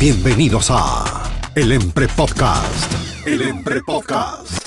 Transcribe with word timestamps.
Bienvenidos 0.00 0.68
a 0.70 1.30
El 1.54 1.72
Empre 1.72 2.08
Podcast. 2.08 2.90
El 3.26 3.42
Empre 3.42 3.82
Podcast. 3.82 4.66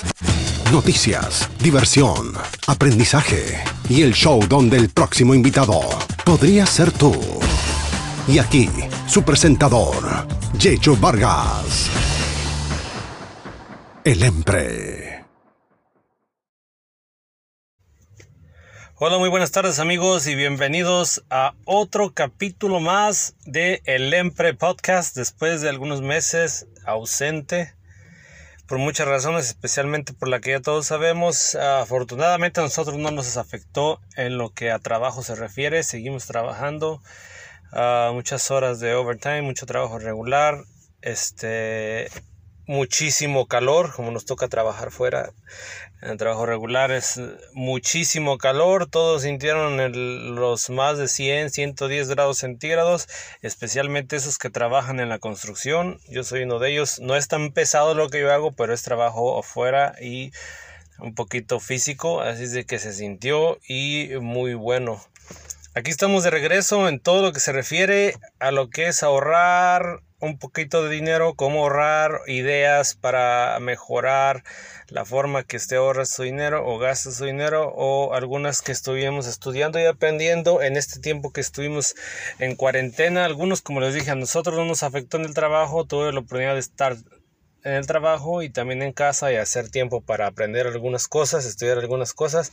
Noticias, 0.70 1.50
diversión, 1.58 2.34
aprendizaje 2.68 3.58
y 3.88 4.02
el 4.02 4.14
show 4.14 4.46
donde 4.48 4.76
el 4.76 4.90
próximo 4.90 5.34
invitado 5.34 5.80
podría 6.24 6.66
ser 6.66 6.92
tú. 6.92 7.12
Y 8.28 8.38
aquí, 8.38 8.70
su 9.08 9.24
presentador, 9.24 10.28
Yecho 10.56 10.96
Vargas. 10.96 11.90
El 14.04 14.22
Empre. 14.22 15.03
Hola, 18.96 19.18
muy 19.18 19.28
buenas 19.28 19.50
tardes 19.50 19.80
amigos 19.80 20.28
y 20.28 20.36
bienvenidos 20.36 21.24
a 21.28 21.54
otro 21.64 22.14
capítulo 22.14 22.78
más 22.78 23.34
de 23.44 23.82
El 23.86 24.14
Empre 24.14 24.54
Podcast 24.54 25.16
después 25.16 25.60
de 25.60 25.68
algunos 25.68 26.00
meses 26.00 26.68
ausente 26.86 27.74
por 28.68 28.78
muchas 28.78 29.08
razones, 29.08 29.46
especialmente 29.46 30.12
por 30.12 30.28
la 30.28 30.38
que 30.38 30.52
ya 30.52 30.60
todos 30.60 30.86
sabemos. 30.86 31.56
Afortunadamente 31.56 32.60
a 32.60 32.62
nosotros 32.62 32.96
no 32.96 33.10
nos 33.10 33.36
afectó 33.36 34.00
en 34.14 34.38
lo 34.38 34.50
que 34.50 34.70
a 34.70 34.78
trabajo 34.78 35.24
se 35.24 35.34
refiere, 35.34 35.82
seguimos 35.82 36.26
trabajando 36.26 37.02
muchas 38.12 38.48
horas 38.52 38.78
de 38.78 38.94
overtime, 38.94 39.42
mucho 39.42 39.66
trabajo 39.66 39.98
regular, 39.98 40.62
este 41.02 42.12
muchísimo 42.66 43.46
calor, 43.46 43.92
como 43.94 44.10
nos 44.10 44.24
toca 44.24 44.48
trabajar 44.48 44.90
fuera 44.90 45.32
en 46.02 46.16
trabajo 46.18 46.46
regular, 46.46 46.90
es 46.90 47.20
muchísimo 47.52 48.36
calor, 48.38 48.88
todos 48.88 49.22
sintieron 49.22 50.34
los 50.34 50.68
más 50.70 50.98
de 50.98 51.08
100, 51.08 51.50
110 51.50 52.08
grados 52.08 52.38
centígrados, 52.38 53.08
especialmente 53.42 54.16
esos 54.16 54.38
que 54.38 54.50
trabajan 54.50 55.00
en 55.00 55.08
la 55.08 55.18
construcción, 55.18 55.98
yo 56.08 56.24
soy 56.24 56.42
uno 56.42 56.58
de 56.58 56.72
ellos, 56.72 57.00
no 57.00 57.16
es 57.16 57.28
tan 57.28 57.52
pesado 57.52 57.94
lo 57.94 58.10
que 58.10 58.20
yo 58.20 58.32
hago, 58.32 58.52
pero 58.52 58.74
es 58.74 58.82
trabajo 58.82 59.38
afuera 59.38 59.94
y 60.00 60.32
un 60.98 61.14
poquito 61.14 61.60
físico, 61.60 62.20
así 62.20 62.44
es 62.44 62.52
de 62.52 62.66
que 62.66 62.78
se 62.78 62.92
sintió 62.92 63.58
y 63.66 64.10
muy 64.20 64.54
bueno. 64.54 65.02
Aquí 65.74 65.90
estamos 65.90 66.22
de 66.22 66.30
regreso 66.30 66.88
en 66.88 67.00
todo 67.00 67.22
lo 67.22 67.32
que 67.32 67.40
se 67.40 67.50
refiere 67.50 68.14
a 68.38 68.52
lo 68.52 68.70
que 68.70 68.86
es 68.86 69.02
ahorrar 69.02 70.02
un 70.24 70.38
poquito 70.38 70.82
de 70.82 70.90
dinero, 70.90 71.34
cómo 71.34 71.62
ahorrar, 71.62 72.20
ideas 72.26 72.94
para 72.94 73.58
mejorar 73.60 74.42
la 74.88 75.04
forma 75.04 75.44
que 75.44 75.56
usted 75.56 75.76
ahorra 75.76 76.06
su 76.06 76.22
dinero 76.22 76.66
o 76.66 76.78
gasta 76.78 77.10
su 77.10 77.24
dinero 77.24 77.72
o 77.74 78.14
algunas 78.14 78.62
que 78.62 78.72
estuvimos 78.72 79.26
estudiando 79.26 79.78
y 79.80 79.86
aprendiendo 79.86 80.62
en 80.62 80.76
este 80.76 81.00
tiempo 81.00 81.32
que 81.32 81.40
estuvimos 81.40 81.94
en 82.38 82.56
cuarentena. 82.56 83.24
Algunos, 83.24 83.62
como 83.62 83.80
les 83.80 83.94
dije, 83.94 84.10
a 84.10 84.14
nosotros 84.14 84.56
no 84.56 84.64
nos 84.64 84.82
afectó 84.82 85.16
en 85.16 85.24
el 85.24 85.34
trabajo, 85.34 85.84
tuve 85.84 86.12
la 86.12 86.20
oportunidad 86.20 86.54
de 86.54 86.60
estar 86.60 86.96
en 87.64 87.72
el 87.72 87.86
trabajo 87.86 88.42
y 88.42 88.50
también 88.50 88.82
en 88.82 88.92
casa 88.92 89.32
y 89.32 89.36
hacer 89.36 89.70
tiempo 89.70 90.00
para 90.00 90.26
aprender 90.26 90.66
algunas 90.66 91.08
cosas, 91.08 91.46
estudiar 91.46 91.78
algunas 91.78 92.12
cosas. 92.12 92.52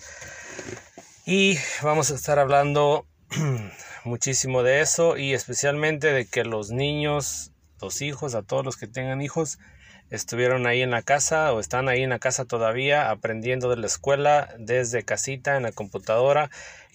Y 1.26 1.58
vamos 1.82 2.12
a 2.12 2.16
estar 2.16 2.40
hablando 2.40 3.06
muchísimo 4.06 4.64
de 4.64 4.82
eso 4.82 5.18
y 5.18 5.34
especialmente 5.34 6.14
de 6.14 6.26
que 6.26 6.44
los 6.44 6.72
niños 6.72 7.52
hijos, 8.02 8.36
a 8.36 8.44
todos 8.44 8.64
los 8.64 8.78
que 8.78 8.88
tengan 8.88 9.22
hijos, 9.22 9.60
estuvieron 10.12 10.68
ahí 10.68 10.82
en 10.82 10.92
la 10.92 11.02
casa 11.02 11.54
o 11.54 11.60
están 11.60 11.90
ahí 11.90 12.04
en 12.04 12.10
la 12.10 12.20
casa 12.20 12.46
todavía 12.46 13.10
aprendiendo 13.10 13.70
de 13.70 13.78
la 13.78 13.88
escuela 13.88 14.54
desde 14.60 15.04
casita 15.04 15.58
en 15.58 15.64
la 15.64 15.72
computadora 15.72 16.52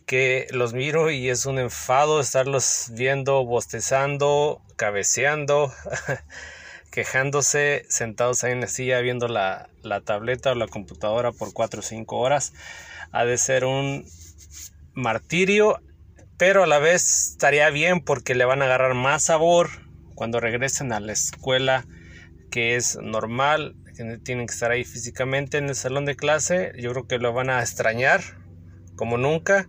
que 0.07 0.47
los 0.51 0.73
miro 0.73 1.11
y 1.11 1.29
es 1.29 1.47
un 1.47 1.59
enfado 1.59 2.21
estarlos 2.21 2.91
viendo 2.93 3.45
bostezando, 3.45 4.63
cabeceando, 4.77 5.75
quejándose, 6.93 7.85
sentados 7.89 8.45
ahí 8.45 8.53
en 8.53 8.61
la 8.61 8.69
silla 8.69 9.01
viendo 9.01 9.27
la, 9.27 9.69
la 9.83 10.01
tableta 10.01 10.53
o 10.53 10.55
la 10.55 10.69
computadora 10.69 11.33
por 11.33 11.53
4 11.53 11.81
o 11.81 11.83
5 11.83 12.17
horas. 12.17 12.53
Ha 13.11 13.25
de 13.25 13.37
ser 13.37 13.65
un 13.65 14.07
martirio, 14.95 15.81
pero 16.37 16.63
a 16.63 16.67
la 16.69 16.79
vez 16.79 17.33
estaría 17.33 17.69
bien 17.71 18.01
porque 18.01 18.37
le 18.37 18.45
van 18.45 18.63
a 18.63 18.67
agarrar 18.67 18.95
más 18.95 19.25
sabor 19.25 19.86
cuando 20.17 20.41
regresen 20.41 20.93
a 20.93 20.99
la 20.99 21.13
escuela 21.13 21.87
que 22.51 22.75
es 22.75 22.99
normal, 23.01 23.77
que 23.97 24.19
tienen 24.19 24.49
que 24.49 24.55
estar 24.55 24.73
ahí 24.73 24.83
físicamente 24.83 25.59
en 25.59 25.69
el 25.69 25.77
salón 25.77 26.05
de 26.07 26.17
clase, 26.17 26.73
yo 26.79 26.91
creo 26.91 27.07
que 27.07 27.19
lo 27.19 27.33
van 27.33 27.51
a 27.51 27.61
extrañar 27.61 28.23
como 28.97 29.19
nunca 29.19 29.69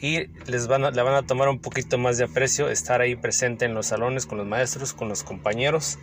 y 0.00 0.28
les 0.46 0.66
van 0.66 0.84
a, 0.84 0.90
le 0.90 1.02
van 1.02 1.14
a 1.14 1.26
tomar 1.26 1.48
un 1.48 1.60
poquito 1.60 1.98
más 1.98 2.16
de 2.16 2.24
aprecio 2.24 2.70
estar 2.70 3.02
ahí 3.02 3.16
presente 3.16 3.66
en 3.66 3.74
los 3.74 3.86
salones 3.86 4.24
con 4.24 4.38
los 4.38 4.46
maestros, 4.46 4.94
con 4.94 5.08
los 5.08 5.22
compañeros. 5.22 5.98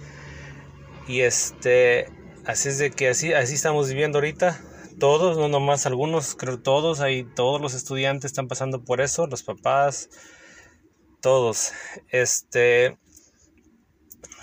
Y 1.07 1.21
este, 1.21 2.11
así 2.45 2.69
es 2.69 2.77
de 2.77 2.91
que 2.91 3.09
así, 3.09 3.33
así 3.33 3.55
estamos 3.55 3.89
viviendo 3.89 4.19
ahorita. 4.19 4.59
Todos, 4.99 5.37
no 5.37 5.47
nomás 5.47 5.85
algunos, 5.85 6.35
creo 6.35 6.59
todos, 6.59 6.99
ahí 7.01 7.23
todos 7.23 7.61
los 7.61 7.73
estudiantes 7.73 8.25
están 8.25 8.47
pasando 8.47 8.83
por 8.83 9.01
eso, 9.01 9.25
los 9.25 9.43
papás, 9.43 10.09
todos. 11.21 11.71
Este, 12.09 12.97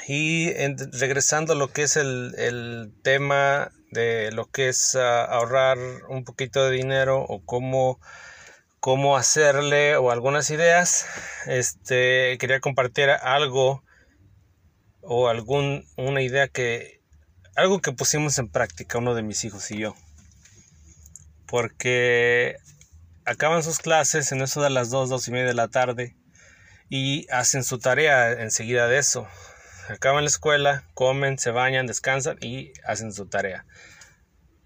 y 0.07 0.53
regresando 0.93 1.55
a 1.55 1.57
lo 1.57 1.73
que 1.73 1.83
es 1.83 1.97
el, 1.97 2.93
tema 3.03 3.71
de 3.91 4.33
lo 4.33 4.51
que 4.51 4.69
es 4.69 4.97
ah, 4.97 5.25
ahorrar 5.25 5.79
un 6.09 6.25
poquito 6.25 6.65
de 6.65 6.77
dinero 6.77 7.23
o 7.23 7.45
cómo, 7.45 8.01
cómo 8.81 9.17
hacerle 9.17 9.97
o 9.97 10.11
algunas 10.11 10.51
ideas, 10.51 11.07
este, 11.47 12.37
quería 12.39 12.61
compartir 12.61 13.11
algo 13.11 13.83
o 15.01 15.29
algún, 15.29 15.87
una 15.97 16.23
idea 16.23 16.49
que, 16.49 17.01
algo 17.57 17.81
que 17.81 17.93
pusimos 17.93 18.39
en 18.39 18.49
práctica 18.49 18.99
uno 18.99 19.15
de 19.15 19.23
mis 19.23 19.45
hijos 19.45 19.71
y 19.71 19.79
yo. 19.79 19.95
Porque 21.47 22.57
acaban 23.25 23.63
sus 23.63 23.79
clases 23.79 24.33
en 24.33 24.43
eso 24.43 24.63
de 24.63 24.71
las 24.71 24.91
2, 24.91 25.09
2 25.09 25.29
y 25.29 25.31
media 25.31 25.47
de 25.47 25.55
la 25.55 25.69
tarde 25.69 26.17
y 26.91 27.27
hacen 27.31 27.65
su 27.65 27.79
tarea 27.79 28.33
enseguida 28.33 28.89
de 28.89 28.99
eso 28.99 29.27
acaban 29.89 30.25
la 30.25 30.29
escuela, 30.29 30.85
comen, 30.95 31.39
se 31.39 31.51
bañan, 31.51 31.87
descansan 31.87 32.39
y 32.41 32.73
hacen 32.87 33.13
su 33.13 33.27
tarea. 33.27 33.67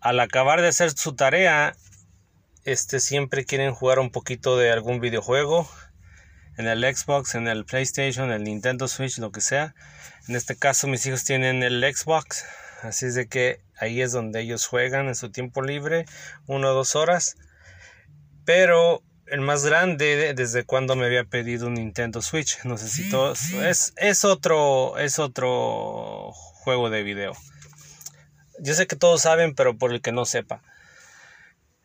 Al 0.01 0.21
acabar 0.21 0.61
de 0.61 0.69
hacer 0.69 0.91
su 0.93 1.15
tarea, 1.15 1.75
este 2.65 3.01
siempre 3.01 3.45
quieren 3.45 3.73
jugar 3.73 3.99
un 3.99 4.11
poquito 4.11 4.57
de 4.57 4.71
algún 4.71 5.01
videojuego 5.01 5.69
en 6.57 6.67
el 6.67 6.83
Xbox, 6.83 7.35
en 7.35 7.49
el 7.49 7.65
PlayStation, 7.65 8.27
en 8.27 8.33
el 8.33 8.45
Nintendo 8.45 8.89
Switch, 8.89 9.19
lo 9.19 9.33
que 9.33 9.41
sea. 9.41 9.75
En 10.29 10.37
este 10.37 10.57
caso 10.57 10.87
mis 10.89 11.07
hijos 11.07 11.25
tienen 11.25 11.63
el 11.63 11.83
Xbox, 11.83 12.45
así 12.83 13.07
es 13.07 13.15
de 13.15 13.29
que 13.29 13.61
ahí 13.79 14.03
es 14.03 14.13
donde 14.13 14.41
ellos 14.41 14.67
juegan 14.67 15.09
en 15.09 15.15
su 15.15 15.31
tiempo 15.31 15.63
libre, 15.63 16.05
una 16.47 16.71
o 16.71 16.75
dos 16.75 16.97
horas. 16.97 17.37
Pero 18.45 19.03
el 19.31 19.41
más 19.41 19.65
grande 19.65 20.35
desde 20.35 20.65
cuando 20.65 20.97
me 20.97 21.07
había 21.07 21.25
pedido 21.25 21.67
un 21.67 21.75
Nintendo 21.75 22.23
Switch. 22.23 22.59
No 22.65 22.79
sé 22.79 22.89
si 22.89 23.11
todos. 23.11 23.53
Es, 23.53 23.93
es, 23.97 24.25
otro. 24.25 24.99
Es 24.99 25.19
otro 25.19 26.33
juego 26.33 26.91
de 26.91 27.03
video. 27.03 27.35
Yo 28.61 28.75
sé 28.75 28.87
que 28.87 28.97
todos 28.97 29.23
saben, 29.23 29.55
pero 29.55 29.77
por 29.77 29.93
el 29.93 30.01
que 30.01 30.13
no 30.13 30.25
sepa. 30.25 30.63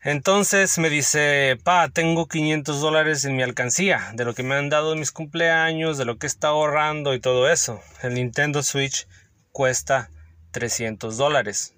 Entonces 0.02 0.76
me 0.76 0.90
dice, 0.90 1.58
pa, 1.64 1.88
tengo 1.88 2.28
500 2.28 2.78
dólares 2.78 3.24
en 3.24 3.36
mi 3.36 3.42
alcancía, 3.42 4.12
de 4.12 4.26
lo 4.26 4.34
que 4.34 4.42
me 4.42 4.54
han 4.54 4.68
dado 4.68 4.92
en 4.92 4.98
mis 4.98 5.12
cumpleaños, 5.12 5.96
de 5.96 6.04
lo 6.04 6.18
que 6.18 6.26
está 6.26 6.48
ahorrando 6.48 7.14
y 7.14 7.20
todo 7.20 7.48
eso. 7.48 7.80
El 8.02 8.12
Nintendo 8.12 8.62
Switch 8.62 9.08
cuesta 9.50 10.10
300 10.50 11.16
dólares. 11.16 11.72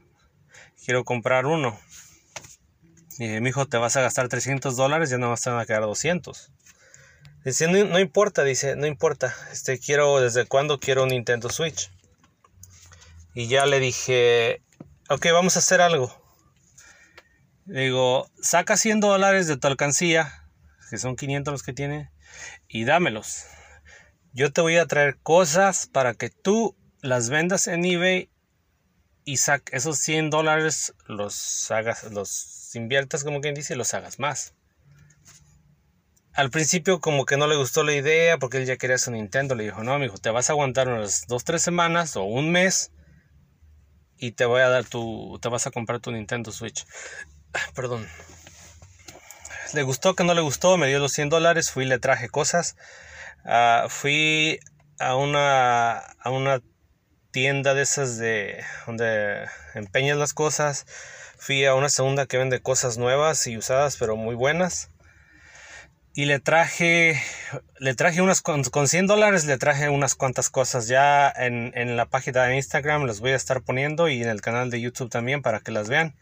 Quiero 0.84 1.04
comprar 1.04 1.47
uno. 1.47 1.78
Dije, 3.19 3.41
mi 3.41 3.49
hijo, 3.49 3.66
te 3.66 3.78
vas 3.78 3.97
a 3.97 4.03
gastar 4.03 4.28
300 4.28 4.77
dólares, 4.77 5.09
ya 5.09 5.19
no 5.19 5.31
vas 5.31 5.47
a 5.47 5.65
quedar 5.65 5.82
200. 5.82 6.53
Dice, 7.44 7.69
no, 7.69 7.99
importa, 7.99 8.44
dice, 8.44 8.77
no 8.77 8.87
importa. 8.87 9.34
Este, 9.53 9.78
quiero, 9.78 10.21
¿desde 10.21 10.47
cuándo 10.47 10.81
quiero 10.81 11.04
un 11.04 11.10
Nintendo 11.10 11.48
Switch? 11.48 11.92
Y 13.34 13.47
ya 13.48 13.66
le 13.66 13.78
dije, 13.80 14.63
ok, 15.09 15.27
vamos 15.33 15.57
a 15.57 15.60
hacer 15.60 15.80
algo. 15.80 16.13
digo, 17.65 18.28
saca 18.42 18.77
100 18.77 19.01
dólares 19.01 19.47
de 19.47 19.57
tu 19.57 19.66
alcancía, 19.69 20.45
que 20.91 20.98
son 20.98 21.16
500 21.16 21.53
los 21.53 21.62
que 21.62 21.72
tiene, 21.72 22.10
y 22.69 22.84
dámelos. 22.84 23.45
Yo 24.33 24.53
te 24.53 24.60
voy 24.60 24.77
a 24.77 24.86
traer 24.86 25.16
cosas 25.22 25.86
para 25.86 26.15
que 26.15 26.28
tú 26.30 26.77
las 27.01 27.30
vendas 27.30 27.66
en 27.69 27.84
eBay 27.84 28.28
y 29.24 29.39
esos 29.72 29.98
100 29.98 30.30
dólares 30.30 30.95
los 31.07 31.71
hagas, 31.71 32.04
los 32.10 32.56
inviertas, 32.74 33.24
como 33.24 33.41
quien 33.41 33.54
dice, 33.54 33.77
los 33.77 33.95
hagas 33.95 34.18
más. 34.18 34.54
Al 36.33 36.51
principio 36.51 37.01
como 37.01 37.24
que 37.24 37.36
no 37.36 37.47
le 37.47 37.57
gustó 37.57 37.83
la 37.83 37.95
idea 37.95 38.39
porque 38.39 38.59
él 38.59 38.66
ya 38.66 38.77
quería 38.77 38.98
su 38.98 39.10
Nintendo. 39.10 39.54
Le 39.54 39.65
dijo, 39.65 39.83
no, 39.83 40.03
hijo, 40.04 40.18
te 40.18 40.30
vas 40.30 40.51
a 40.51 40.53
aguantar 40.53 40.89
unas 40.89 41.27
dos, 41.28 41.45
tres 41.45 41.63
semanas 41.63 42.16
o 42.16 42.24
un 42.24 42.51
mes 42.51 42.92
y 44.18 44.33
te 44.33 44.45
voy 44.45 44.60
a 44.60 44.68
dar 44.68 44.84
tu, 44.84 45.39
te 45.41 45.48
vas 45.48 45.66
a 45.66 45.71
comprar 45.71 46.01
tu 46.01 46.13
Nintendo 46.13 46.53
Switch. 46.53 46.86
Perdón. 47.74 48.07
Le 49.72 49.83
gustó 49.83 50.15
que 50.15 50.24
no 50.24 50.34
le 50.34 50.41
gustó, 50.41 50.77
me 50.77 50.89
dio 50.89 50.98
los 50.98 51.12
100 51.12 51.28
dólares, 51.28 51.71
fui 51.71 51.84
y 51.84 51.89
le 51.89 51.98
traje 51.98 52.28
cosas. 52.28 52.77
Ah, 53.45 53.86
fui 53.89 54.60
a 54.98 55.16
una, 55.16 55.98
a 55.98 56.30
una 56.30 56.62
tienda 57.30 57.74
de 57.74 57.83
esas 57.83 58.19
de 58.19 58.65
donde 58.86 59.47
empeñas 59.74 60.16
las 60.19 60.33
cosas. 60.33 60.86
Fui 61.47 61.65
a 61.65 61.77
una 61.77 61.89
segunda 61.89 62.27
que 62.27 62.39
vende 62.39 62.60
cosas 62.60 62.98
nuevas 62.98 63.47
y 63.47 63.57
usadas, 63.57 63.98
pero 63.98 64.16
muy 64.16 64.34
buenas. 64.34 64.91
Y 66.13 66.25
le 66.25 66.41
traje, 66.41 67.22
le 67.78 67.95
traje 67.95 68.21
unas, 68.21 68.41
con, 68.41 68.65
100 68.65 69.07
dólares 69.07 69.45
le 69.45 69.57
traje 69.57 69.89
unas 69.89 70.16
cuantas 70.16 70.51
cosas. 70.51 70.89
Ya 70.89 71.31
en, 71.31 71.71
en 71.77 71.97
la 71.97 72.07
página 72.07 72.43
de 72.43 72.57
Instagram 72.57 73.04
las 73.04 73.21
voy 73.21 73.31
a 73.31 73.37
estar 73.37 73.63
poniendo 73.63 74.09
y 74.09 74.25
en 74.25 74.28
el 74.28 74.41
canal 74.41 74.71
de 74.71 74.81
YouTube 74.81 75.09
también 75.09 75.41
para 75.41 75.60
que 75.60 75.71
las 75.71 75.89
vean 75.89 76.16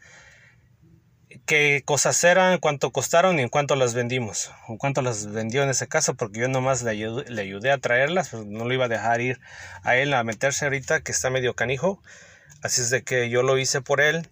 qué 1.47 1.81
cosas 1.83 2.23
eran, 2.23 2.59
cuánto 2.59 2.91
costaron 2.91 3.39
y 3.39 3.41
en 3.41 3.49
cuánto 3.49 3.75
las 3.75 3.95
vendimos, 3.95 4.51
o 4.67 4.77
cuánto 4.77 5.01
las 5.01 5.25
vendió 5.25 5.63
en 5.63 5.69
ese 5.69 5.87
caso, 5.87 6.13
porque 6.13 6.41
yo 6.41 6.49
nomás 6.49 6.83
le 6.83 6.91
ayudé, 6.91 7.31
le 7.31 7.41
ayudé 7.41 7.71
a 7.71 7.79
traerlas, 7.79 8.31
no 8.31 8.65
lo 8.65 8.73
iba 8.75 8.85
a 8.85 8.89
dejar 8.89 9.21
ir 9.21 9.39
a 9.81 9.95
él 9.95 10.13
a 10.13 10.23
meterse 10.23 10.65
ahorita, 10.65 11.01
que 11.01 11.11
está 11.11 11.31
medio 11.31 11.55
canijo. 11.55 11.99
Así 12.61 12.81
es 12.81 12.91
de 12.91 13.03
que 13.03 13.29
yo 13.31 13.41
lo 13.41 13.57
hice 13.57 13.81
por 13.81 14.01
él. 14.01 14.29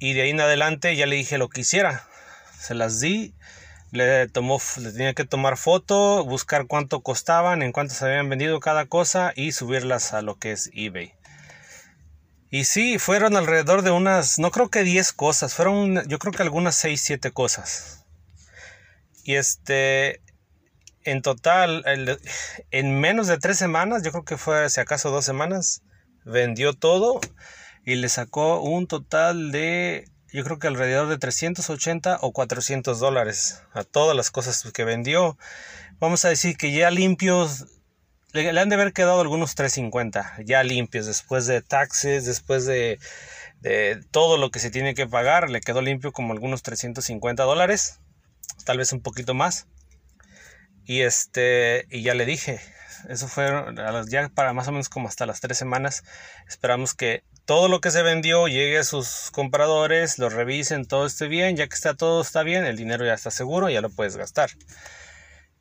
Y 0.00 0.14
de 0.14 0.22
ahí 0.22 0.30
en 0.30 0.40
adelante 0.40 0.96
ya 0.96 1.06
le 1.06 1.16
dije 1.16 1.38
lo 1.38 1.50
que 1.50 1.60
hiciera. 1.60 2.08
Se 2.58 2.74
las 2.74 3.00
di, 3.00 3.34
le, 3.92 4.28
tomó, 4.28 4.58
le 4.78 4.92
tenía 4.92 5.12
que 5.12 5.26
tomar 5.26 5.58
foto, 5.58 6.24
buscar 6.24 6.66
cuánto 6.66 7.02
costaban, 7.02 7.62
en 7.62 7.70
cuánto 7.70 7.94
se 7.94 8.06
habían 8.06 8.28
vendido 8.30 8.58
cada 8.60 8.86
cosa 8.86 9.32
y 9.36 9.52
subirlas 9.52 10.14
a 10.14 10.22
lo 10.22 10.38
que 10.38 10.52
es 10.52 10.70
eBay. 10.72 11.12
Y 12.50 12.64
sí, 12.64 12.98
fueron 12.98 13.36
alrededor 13.36 13.82
de 13.82 13.90
unas, 13.90 14.38
no 14.38 14.50
creo 14.50 14.70
que 14.70 14.82
10 14.84 15.12
cosas, 15.12 15.54
fueron 15.54 16.08
yo 16.08 16.18
creo 16.18 16.32
que 16.32 16.42
algunas 16.42 16.76
6, 16.76 17.00
7 17.00 17.30
cosas. 17.30 18.06
Y 19.22 19.34
este, 19.34 20.22
en 21.04 21.20
total, 21.20 21.84
en 22.70 23.00
menos 23.00 23.26
de 23.26 23.36
3 23.36 23.56
semanas, 23.56 24.02
yo 24.02 24.12
creo 24.12 24.24
que 24.24 24.38
fue 24.38 24.68
si 24.70 24.80
acaso 24.80 25.10
2 25.10 25.24
semanas, 25.24 25.82
vendió 26.24 26.72
todo 26.72 27.20
y 27.90 27.96
le 27.96 28.08
sacó 28.08 28.60
un 28.60 28.86
total 28.86 29.50
de, 29.50 30.08
yo 30.32 30.44
creo 30.44 30.60
que 30.60 30.68
alrededor 30.68 31.08
de 31.08 31.18
380 31.18 32.18
o 32.20 32.32
400 32.32 33.00
dólares 33.00 33.64
a 33.72 33.82
todas 33.82 34.16
las 34.16 34.30
cosas 34.30 34.62
que 34.72 34.84
vendió. 34.84 35.36
Vamos 35.98 36.24
a 36.24 36.28
decir 36.28 36.56
que 36.56 36.70
ya 36.70 36.92
limpios 36.92 37.66
le, 38.32 38.48
han 38.48 38.68
de 38.68 38.76
haber 38.76 38.92
quedado 38.92 39.20
algunos 39.20 39.56
350 39.56 40.36
ya 40.44 40.62
limpios 40.62 41.06
después 41.06 41.46
de 41.46 41.62
taxes, 41.62 42.26
después 42.26 42.64
de, 42.64 43.00
de, 43.60 44.00
todo 44.12 44.38
lo 44.38 44.52
que 44.52 44.60
se 44.60 44.70
tiene 44.70 44.94
que 44.94 45.08
pagar. 45.08 45.50
Le 45.50 45.60
quedó 45.60 45.82
limpio 45.82 46.12
como 46.12 46.32
algunos 46.32 46.62
350 46.62 47.42
dólares, 47.42 47.98
tal 48.64 48.78
vez 48.78 48.92
un 48.92 49.02
poquito 49.02 49.34
más. 49.34 49.66
Y 50.84 51.00
este, 51.00 51.86
y 51.90 52.02
ya 52.02 52.14
le 52.14 52.24
dije, 52.24 52.60
eso 53.08 53.26
fue 53.26 53.50
ya 54.08 54.28
para 54.28 54.52
más 54.52 54.68
o 54.68 54.72
menos 54.72 54.88
como 54.88 55.08
hasta 55.08 55.26
las 55.26 55.40
tres 55.40 55.58
semanas. 55.58 56.04
Esperamos 56.46 56.94
que 56.94 57.24
todo 57.50 57.66
lo 57.66 57.80
que 57.80 57.90
se 57.90 58.04
vendió 58.04 58.46
llegue 58.46 58.78
a 58.78 58.84
sus 58.84 59.32
compradores, 59.32 60.20
lo 60.20 60.28
revisen, 60.28 60.84
todo 60.84 61.04
esté 61.04 61.26
bien. 61.26 61.56
Ya 61.56 61.66
que 61.66 61.74
está 61.74 61.94
todo 61.94 62.22
está 62.22 62.44
bien, 62.44 62.64
el 62.64 62.76
dinero 62.76 63.04
ya 63.04 63.14
está 63.14 63.32
seguro, 63.32 63.68
ya 63.68 63.80
lo 63.80 63.90
puedes 63.90 64.16
gastar. 64.16 64.50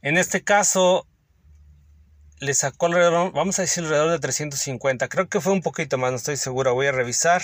En 0.04 0.16
este 0.16 0.44
caso, 0.44 1.08
le 2.38 2.54
sacó 2.54 2.86
alrededor, 2.86 3.32
vamos 3.32 3.58
a 3.58 3.64
decir 3.64 3.86
alrededor 3.86 4.12
de 4.12 4.20
350. 4.20 5.08
Creo 5.08 5.30
que 5.30 5.42
fue 5.42 5.52
un 5.52 5.64
poquito 5.64 5.98
más, 5.98 6.12
no 6.12 6.18
estoy 6.18 6.38
seguro, 6.38 6.76
voy 6.76 6.86
a 6.86 6.92
revisar. 6.92 7.42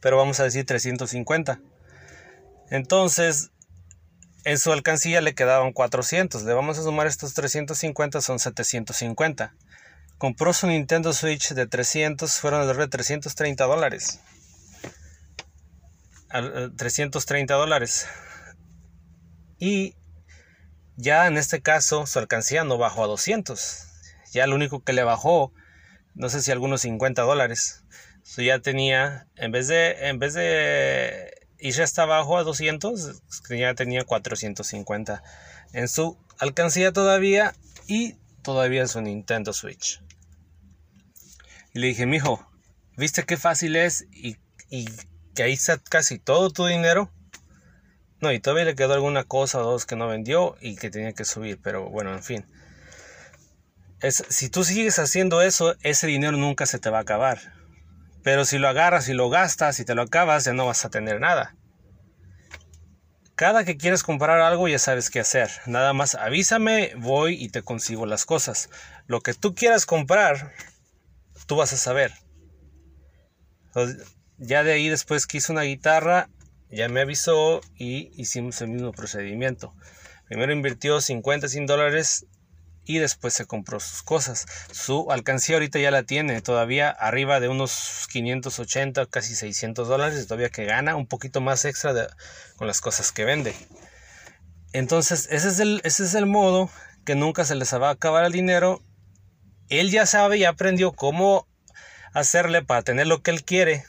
Pero 0.00 0.16
vamos 0.16 0.40
a 0.40 0.44
decir 0.44 0.64
350. 0.64 1.60
Entonces, 2.70 3.50
en 4.44 4.56
su 4.56 4.72
alcancía 4.72 5.20
le 5.20 5.34
quedaban 5.34 5.74
400. 5.74 6.42
Le 6.44 6.54
vamos 6.54 6.78
a 6.78 6.82
sumar 6.82 7.06
estos 7.06 7.34
350, 7.34 8.22
son 8.22 8.38
750. 8.38 9.54
Compró 10.18 10.52
su 10.52 10.66
Nintendo 10.66 11.12
Switch 11.12 11.50
de 11.54 11.66
300, 11.66 12.40
fueron 12.40 12.60
alrededor 12.60 12.86
de 12.86 12.90
330 12.90 13.64
dólares. 13.64 14.20
330 16.76 17.54
dólares. 17.54 18.06
Y 19.58 19.94
ya 20.96 21.28
en 21.28 21.38
este 21.38 21.62
caso 21.62 22.06
su 22.06 22.18
alcancía 22.18 22.64
no 22.64 22.78
bajó 22.78 23.04
a 23.04 23.06
200. 23.06 23.84
Ya 24.32 24.46
lo 24.48 24.56
único 24.56 24.82
que 24.82 24.92
le 24.92 25.04
bajó, 25.04 25.52
no 26.14 26.28
sé 26.28 26.42
si 26.42 26.50
algunos 26.50 26.80
50 26.82 27.22
dólares. 27.22 27.84
ya 28.36 28.58
tenía, 28.58 29.28
en 29.36 29.52
vez 29.52 29.68
de, 29.68 30.08
en 30.08 30.18
vez 30.18 30.34
de 30.34 31.32
ya 31.60 31.84
hasta 31.84 32.02
abajo 32.02 32.38
a 32.38 32.42
200, 32.42 33.22
ya 33.50 33.74
tenía 33.74 34.04
450 34.04 35.22
en 35.72 35.88
su 35.88 36.18
alcancía 36.38 36.92
todavía 36.92 37.54
y 37.86 38.14
todavía 38.42 38.82
en 38.82 38.88
su 38.88 39.00
Nintendo 39.00 39.52
Switch. 39.52 40.00
Y 41.78 41.80
le 41.80 41.86
dije, 41.86 42.06
mijo, 42.06 42.44
¿viste 42.96 43.22
qué 43.22 43.36
fácil 43.36 43.76
es 43.76 44.04
y, 44.10 44.36
y 44.68 44.88
que 45.36 45.44
ahí 45.44 45.52
está 45.52 45.78
casi 45.78 46.18
todo 46.18 46.50
tu 46.50 46.66
dinero? 46.66 47.08
No, 48.20 48.32
y 48.32 48.40
todavía 48.40 48.64
le 48.64 48.74
quedó 48.74 48.94
alguna 48.94 49.22
cosa 49.22 49.60
o 49.60 49.62
dos 49.62 49.86
que 49.86 49.94
no 49.94 50.08
vendió 50.08 50.56
y 50.60 50.74
que 50.74 50.90
tenía 50.90 51.12
que 51.12 51.24
subir, 51.24 51.60
pero 51.62 51.88
bueno, 51.88 52.12
en 52.12 52.24
fin. 52.24 52.44
Es, 54.00 54.24
si 54.28 54.48
tú 54.50 54.64
sigues 54.64 54.98
haciendo 54.98 55.40
eso, 55.40 55.76
ese 55.84 56.08
dinero 56.08 56.36
nunca 56.36 56.66
se 56.66 56.80
te 56.80 56.90
va 56.90 56.98
a 56.98 57.02
acabar. 57.02 57.38
Pero 58.24 58.44
si 58.44 58.58
lo 58.58 58.66
agarras 58.66 59.08
y 59.08 59.12
lo 59.14 59.30
gastas 59.30 59.78
y 59.78 59.84
te 59.84 59.94
lo 59.94 60.02
acabas, 60.02 60.46
ya 60.46 60.54
no 60.54 60.66
vas 60.66 60.84
a 60.84 60.90
tener 60.90 61.20
nada. 61.20 61.54
Cada 63.36 63.64
que 63.64 63.76
quieres 63.76 64.02
comprar 64.02 64.40
algo 64.40 64.66
ya 64.66 64.80
sabes 64.80 65.10
qué 65.10 65.20
hacer. 65.20 65.48
Nada 65.66 65.92
más 65.92 66.16
avísame, 66.16 66.94
voy 66.96 67.40
y 67.40 67.50
te 67.50 67.62
consigo 67.62 68.04
las 68.04 68.24
cosas. 68.24 68.68
Lo 69.06 69.20
que 69.20 69.32
tú 69.32 69.54
quieras 69.54 69.86
comprar, 69.86 70.52
tú 71.48 71.56
vas 71.56 71.72
a 71.72 71.76
saber. 71.76 72.12
Ya 74.36 74.62
de 74.62 74.72
ahí 74.72 74.88
después 74.88 75.26
que 75.26 75.38
hice 75.38 75.50
una 75.50 75.62
guitarra, 75.62 76.28
ya 76.70 76.88
me 76.88 77.00
avisó 77.00 77.60
y 77.74 78.12
hicimos 78.20 78.60
el 78.60 78.68
mismo 78.68 78.92
procedimiento. 78.92 79.74
Primero 80.26 80.52
invirtió 80.52 81.00
50, 81.00 81.48
100 81.48 81.66
dólares 81.66 82.26
y 82.84 82.98
después 82.98 83.34
se 83.34 83.46
compró 83.46 83.80
sus 83.80 84.02
cosas. 84.02 84.46
Su 84.72 85.10
alcancía 85.10 85.56
ahorita 85.56 85.78
ya 85.78 85.90
la 85.90 86.02
tiene, 86.02 86.40
todavía 86.42 86.90
arriba 86.90 87.40
de 87.40 87.48
unos 87.48 88.06
580, 88.12 89.06
casi 89.06 89.34
600 89.34 89.88
dólares, 89.88 90.26
todavía 90.26 90.50
que 90.50 90.66
gana 90.66 90.96
un 90.96 91.06
poquito 91.06 91.40
más 91.40 91.64
extra 91.64 92.08
con 92.56 92.66
las 92.66 92.80
cosas 92.80 93.10
que 93.10 93.24
vende. 93.24 93.54
Entonces, 94.72 95.28
ese 95.30 95.48
es, 95.48 95.60
el, 95.60 95.80
ese 95.84 96.04
es 96.04 96.14
el 96.14 96.26
modo 96.26 96.70
que 97.06 97.14
nunca 97.14 97.46
se 97.46 97.54
les 97.54 97.72
va 97.74 97.88
a 97.88 97.92
acabar 97.92 98.24
el 98.26 98.32
dinero. 98.32 98.82
Él 99.68 99.90
ya 99.90 100.06
sabe 100.06 100.38
y 100.38 100.44
aprendió 100.44 100.92
cómo 100.92 101.46
hacerle 102.12 102.62
para 102.62 102.82
tener 102.82 103.06
lo 103.06 103.22
que 103.22 103.30
él 103.30 103.44
quiere 103.44 103.84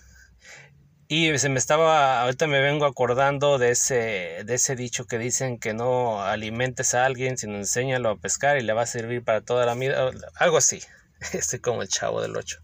y 1.11 1.35
se 1.39 1.49
me 1.49 1.57
estaba, 1.57 2.21
ahorita 2.21 2.45
me 2.45 2.61
vengo 2.61 2.85
acordando 2.85 3.57
de 3.57 3.71
ese, 3.71 4.43
de 4.45 4.53
ese 4.53 4.75
dicho 4.75 5.07
que 5.07 5.17
dicen 5.17 5.57
que 5.57 5.73
no 5.73 6.21
alimentes 6.21 6.93
a 6.93 7.03
alguien, 7.03 7.35
sino 7.35 7.57
enséñalo 7.57 8.11
a 8.11 8.17
pescar 8.17 8.59
y 8.59 8.61
le 8.61 8.73
va 8.73 8.83
a 8.83 8.85
servir 8.85 9.23
para 9.23 9.41
toda 9.41 9.65
la 9.65 9.73
vida, 9.73 10.11
algo 10.35 10.57
así. 10.57 10.83
Estoy 11.33 11.57
como 11.57 11.81
el 11.81 11.87
chavo 11.87 12.21
del 12.21 12.37
8. 12.37 12.59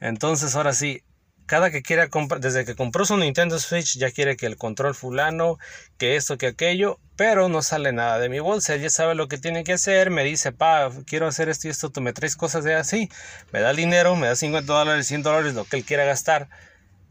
Entonces, 0.00 0.56
ahora 0.56 0.72
sí, 0.72 1.04
cada 1.46 1.70
que 1.70 1.82
quiera 1.82 2.08
comprar, 2.08 2.40
desde 2.40 2.64
que 2.64 2.74
compró 2.74 3.04
su 3.04 3.16
Nintendo 3.16 3.58
Switch, 3.58 3.98
ya 3.98 4.10
quiere 4.10 4.36
que 4.36 4.46
el 4.46 4.56
control 4.56 4.94
fulano, 4.94 5.58
que 5.98 6.16
esto, 6.16 6.38
que 6.38 6.48
aquello, 6.48 6.98
pero 7.16 7.48
no 7.48 7.62
sale 7.62 7.92
nada 7.92 8.18
de 8.18 8.28
mi 8.28 8.40
bolsa. 8.40 8.76
ya 8.76 8.90
sabe 8.90 9.14
lo 9.14 9.28
que 9.28 9.38
tiene 9.38 9.64
que 9.64 9.74
hacer, 9.74 10.10
me 10.10 10.24
dice, 10.24 10.52
pa, 10.52 10.90
quiero 11.06 11.26
hacer 11.26 11.48
esto 11.48 11.68
y 11.68 11.70
esto, 11.70 11.90
tú 11.90 12.00
me 12.00 12.12
traes 12.12 12.36
cosas 12.36 12.64
de 12.64 12.74
así, 12.74 13.08
me 13.52 13.60
da 13.60 13.70
el 13.70 13.76
dinero, 13.76 14.16
me 14.16 14.26
da 14.26 14.36
50 14.36 14.72
dólares, 14.72 15.06
100 15.06 15.22
dólares, 15.22 15.54
lo 15.54 15.64
que 15.64 15.76
él 15.76 15.84
quiera 15.84 16.04
gastar 16.04 16.48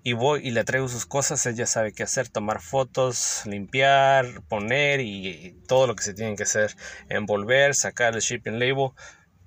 y 0.04 0.14
voy 0.14 0.42
y 0.46 0.52
le 0.52 0.64
traigo 0.66 0.90
sus 0.90 1.06
cosas, 1.06 1.46
ella 1.46 1.66
sabe 1.66 1.94
qué 1.94 2.04
hacer, 2.04 2.28
tomar 2.28 2.62
fotos, 2.62 3.44
limpiar, 3.46 4.42
poner 4.50 5.00
y, 5.00 5.56
todo 5.68 5.88
lo 5.88 5.96
que 5.96 6.04
se 6.04 6.14
tiene 6.14 6.36
que 6.36 6.44
hacer, 6.44 6.76
envolver, 7.10 7.74
sacar 7.74 8.14
el 8.14 8.22
shipping 8.22 8.60
label, 8.60 8.92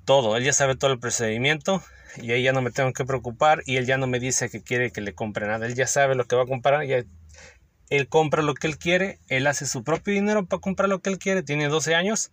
todo, 0.07 0.39
él 0.39 0.45
ya 0.45 0.55
sabe 0.55 0.77
todo 0.77 0.93
el 0.93 0.99
procedimiento 0.99 1.83
y 2.17 2.33
ahí 2.33 2.43
ya 2.43 2.53
no 2.53 2.63
me 2.63 2.71
tengo 2.71 2.95
que 2.95 3.05
preocupar 3.05 3.63
y 3.67 3.77
él 3.77 3.85
ya 3.85 3.99
no 3.99 4.07
me 4.07 4.19
dice 4.19 4.49
que 4.49 4.63
quiere 4.63 4.91
que 4.91 5.03
le 5.03 5.15
compre 5.15 5.47
nada, 5.47 5.67
él 5.67 5.75
ya 5.75 5.87
sabe 5.87 6.15
lo 6.15 6.25
que 6.25 6.37
va 6.37 6.45
a 6.45 6.47
comprar, 6.47 6.87
ya 6.87 7.05
él 7.91 8.09
compra 8.09 8.43
lo 8.43 8.55
que 8.55 8.67
él 8.67 8.79
quiere, 8.79 9.19
él 9.29 9.47
hace 9.47 9.67
su 9.67 9.85
propio 9.85 10.15
dinero 10.15 10.47
para 10.47 10.61
comprar 10.61 10.89
lo 10.89 11.01
que 11.01 11.11
él 11.11 11.19
quiere, 11.19 11.43
tiene 11.43 11.69
12 11.69 11.95
años 11.95 12.31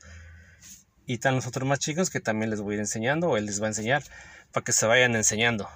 y 1.06 1.16
están 1.16 1.36
los 1.36 1.48
otros 1.48 1.68
más 1.68 1.80
chicos 1.80 2.10
que 2.10 2.22
también 2.22 2.50
les 2.50 2.62
voy 2.62 2.74
a 2.74 2.76
ir 2.76 2.80
enseñando 2.80 3.30
o 3.30 3.38
él 3.38 3.46
les 3.46 3.62
va 3.62 3.66
a 3.66 3.70
enseñar 3.70 4.04
para 4.52 4.64
que 4.64 4.72
se 4.72 4.86
vayan 4.86 5.16
enseñando. 5.16 5.68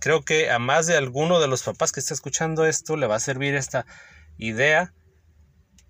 Creo 0.00 0.22
que 0.22 0.50
a 0.50 0.58
más 0.58 0.86
de 0.86 0.96
alguno 0.96 1.40
de 1.40 1.46
los 1.46 1.62
papás 1.62 1.92
que 1.92 2.00
está 2.00 2.14
escuchando 2.14 2.64
esto 2.64 2.96
le 2.96 3.06
va 3.06 3.16
a 3.16 3.20
servir 3.20 3.54
esta 3.54 3.84
idea. 4.38 4.94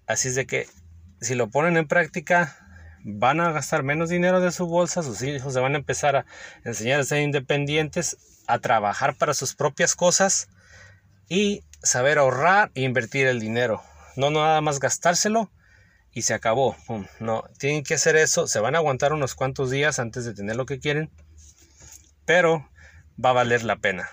Así 0.07 0.29
es 0.29 0.35
de 0.35 0.47
que 0.47 0.67
si 1.21 1.37
lo 1.37 1.49
ponen 1.49 1.77
en 1.77 1.87
práctica, 1.87 2.70
van 3.05 3.41
a 3.41 3.53
gastar 3.53 3.83
menos 3.83 4.09
dinero 4.09 4.41
de 4.41 4.53
su 4.53 4.67
bolsa, 4.67 5.03
sus 5.03 5.23
hijos 5.23 5.53
se 5.53 5.61
van 5.61 5.75
a 5.75 5.79
empezar 5.79 6.17
a 6.17 6.27
enseñar 6.65 7.01
a 7.01 7.05
ser 7.05 7.23
independientes, 7.23 8.17
a 8.47 8.59
trabajar 8.59 9.17
para 9.17 9.35
sus 9.35 9.55
propias 9.55 9.95
cosas 9.95 10.49
y 11.29 11.63
saber 11.83 12.19
ahorrar 12.19 12.71
e 12.75 12.83
invertir 12.83 13.27
el 13.27 13.41
dinero. 13.41 13.83
No 14.17 14.31
nada 14.31 14.61
más 14.61 14.81
gastárselo 14.81 15.51
y 16.13 16.23
se 16.23 16.35
acabó. 16.35 16.77
No, 17.21 17.45
tienen 17.59 17.85
que 17.85 17.95
hacer 17.95 18.17
eso. 18.17 18.47
Se 18.47 18.61
van 18.61 18.75
a 18.75 18.79
aguantar 18.79 19.13
unos 19.13 19.35
cuantos 19.35 19.71
días 19.71 19.99
antes 19.99 20.25
de 20.25 20.35
tener 20.35 20.57
lo 20.57 20.67
que 20.67 20.81
quieren, 20.81 21.11
pero 22.25 22.69
va 23.23 23.31
a 23.31 23.35
valer 23.35 23.65
la 23.65 23.77
pena. 23.77 24.09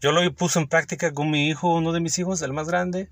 Yo 0.00 0.12
lo 0.12 0.34
puse 0.34 0.58
en 0.58 0.68
práctica 0.68 1.12
con 1.12 1.30
mi 1.30 1.48
hijo, 1.48 1.74
uno 1.74 1.92
de 1.92 2.00
mis 2.00 2.18
hijos, 2.18 2.42
el 2.42 2.52
más 2.52 2.68
grande. 2.68 3.08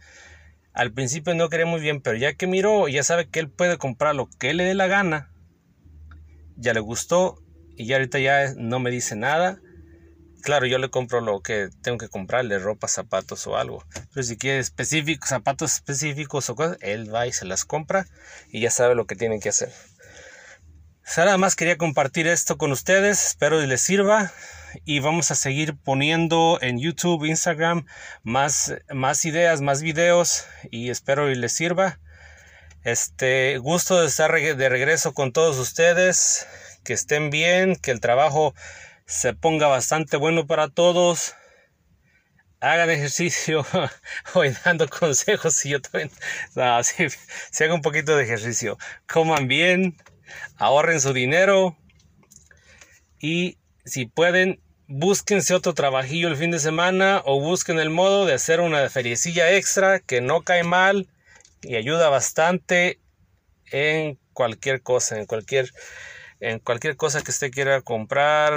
Al 0.74 0.92
principio 0.92 1.34
no 1.34 1.48
quería 1.48 1.66
muy 1.66 1.80
bien, 1.80 2.00
pero 2.00 2.16
ya 2.16 2.34
que 2.34 2.46
miró, 2.46 2.88
ya 2.88 3.02
sabe 3.02 3.28
que 3.28 3.40
él 3.40 3.50
puede 3.50 3.78
comprar 3.78 4.14
lo 4.14 4.28
que 4.38 4.54
le 4.54 4.64
dé 4.64 4.74
la 4.74 4.86
gana. 4.86 5.30
Ya 6.56 6.72
le 6.72 6.80
gustó 6.80 7.42
y 7.76 7.86
ya 7.86 7.96
ahorita 7.96 8.18
ya 8.18 8.54
no 8.56 8.78
me 8.78 8.90
dice 8.90 9.16
nada 9.16 9.60
Claro, 10.42 10.66
yo 10.66 10.78
le 10.78 10.90
compro 10.90 11.20
lo 11.20 11.40
que 11.40 11.68
tengo 11.82 11.98
que 11.98 12.08
comprarle, 12.08 12.58
ropa, 12.58 12.88
zapatos 12.88 13.46
o 13.46 13.56
algo. 13.56 13.84
Pero 14.12 14.24
si 14.24 14.36
quiere 14.36 14.58
específicos, 14.58 15.28
zapatos 15.28 15.74
específicos 15.74 16.50
o 16.50 16.56
cosas, 16.56 16.78
él 16.80 17.14
va 17.14 17.28
y 17.28 17.32
se 17.32 17.44
las 17.44 17.64
compra 17.64 18.08
y 18.50 18.60
ya 18.60 18.72
sabe 18.72 18.96
lo 18.96 19.06
que 19.06 19.14
tienen 19.14 19.38
que 19.38 19.50
hacer. 19.50 19.70
Nada 21.16 21.38
más 21.38 21.54
quería 21.54 21.78
compartir 21.78 22.26
esto 22.26 22.58
con 22.58 22.72
ustedes, 22.72 23.24
espero 23.24 23.60
les 23.60 23.82
sirva 23.82 24.32
y 24.84 25.00
vamos 25.00 25.30
a 25.30 25.34
seguir 25.34 25.76
poniendo 25.76 26.58
en 26.60 26.78
YouTube, 26.78 27.24
Instagram 27.24 27.86
más, 28.22 28.74
más 28.90 29.24
ideas, 29.24 29.60
más 29.60 29.82
videos 29.82 30.46
y 30.70 30.90
espero 30.90 31.26
que 31.26 31.36
les 31.36 31.52
sirva. 31.52 32.00
Este 32.84 33.58
gusto 33.58 34.00
de 34.00 34.08
estar 34.08 34.32
de 34.32 34.68
regreso 34.68 35.14
con 35.14 35.32
todos 35.32 35.58
ustedes, 35.58 36.46
que 36.84 36.94
estén 36.94 37.30
bien, 37.30 37.76
que 37.76 37.92
el 37.92 38.00
trabajo 38.00 38.54
se 39.06 39.34
ponga 39.34 39.68
bastante 39.68 40.16
bueno 40.16 40.46
para 40.46 40.68
todos. 40.68 41.34
Hagan 42.60 42.90
ejercicio, 42.90 43.64
hoy 44.34 44.54
dando 44.64 44.88
consejos 44.88 45.64
y 45.64 45.70
yo 45.70 45.80
también, 45.80 46.10
no, 46.54 46.82
sí, 46.82 47.06
hagan 47.60 47.76
un 47.76 47.82
poquito 47.82 48.16
de 48.16 48.24
ejercicio. 48.24 48.78
Coman 49.06 49.48
bien, 49.48 49.96
ahorren 50.56 51.00
su 51.00 51.12
dinero 51.12 51.76
y 53.20 53.58
si 53.84 54.06
pueden, 54.06 54.60
búsquense 54.86 55.54
otro 55.54 55.74
trabajillo 55.74 56.28
el 56.28 56.36
fin 56.36 56.50
de 56.50 56.58
semana 56.58 57.22
o 57.24 57.40
busquen 57.40 57.78
el 57.78 57.90
modo 57.90 58.26
de 58.26 58.34
hacer 58.34 58.60
una 58.60 58.88
feriecilla 58.90 59.52
extra 59.52 60.00
que 60.00 60.20
no 60.20 60.42
cae 60.42 60.64
mal 60.64 61.08
y 61.62 61.76
ayuda 61.76 62.08
bastante 62.08 62.98
en 63.70 64.18
cualquier 64.32 64.82
cosa, 64.82 65.18
en 65.18 65.26
cualquier 65.26 65.72
en 66.40 66.58
cualquier 66.58 66.96
cosa 66.96 67.22
que 67.22 67.30
usted 67.30 67.52
quiera 67.52 67.80
comprar, 67.82 68.52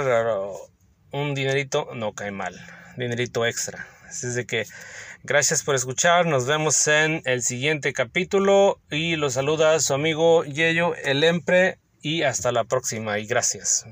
un 1.12 1.34
dinerito 1.36 1.88
no 1.94 2.14
cae 2.14 2.32
mal, 2.32 2.54
dinerito 2.96 3.46
extra. 3.46 3.86
Así 4.08 4.26
es 4.26 4.34
de 4.34 4.44
que 4.44 4.66
gracias 5.22 5.62
por 5.62 5.76
escuchar, 5.76 6.26
nos 6.26 6.46
vemos 6.46 6.84
en 6.88 7.22
el 7.24 7.42
siguiente 7.42 7.92
capítulo 7.92 8.80
y 8.90 9.14
los 9.14 9.34
saluda 9.34 9.78
su 9.78 9.94
amigo 9.94 10.44
Yello 10.44 10.96
el 10.96 11.22
Empre 11.22 11.78
y 12.02 12.22
hasta 12.22 12.50
la 12.50 12.64
próxima 12.64 13.20
y 13.20 13.26
gracias. 13.26 13.86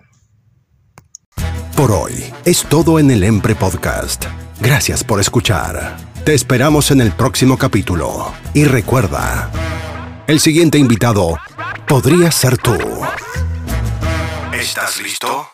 Por 1.76 1.90
hoy 1.90 2.32
es 2.44 2.62
todo 2.62 3.00
en 3.00 3.10
el 3.10 3.24
Empre 3.24 3.56
Podcast. 3.56 4.26
Gracias 4.60 5.02
por 5.02 5.18
escuchar. 5.18 5.96
Te 6.24 6.32
esperamos 6.32 6.92
en 6.92 7.00
el 7.00 7.10
próximo 7.10 7.58
capítulo 7.58 8.32
y 8.54 8.64
recuerda, 8.64 9.50
el 10.28 10.38
siguiente 10.38 10.78
invitado 10.78 11.36
podría 11.88 12.30
ser 12.30 12.58
tú. 12.58 12.78
¿Estás 14.52 15.02
listo? 15.02 15.53